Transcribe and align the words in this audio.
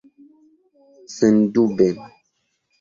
sendube 1.15 1.87